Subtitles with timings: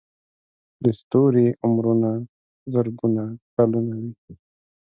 [0.83, 2.11] د ستوري عمرونه
[2.73, 3.23] زرګونه
[3.55, 4.13] کلونه وي.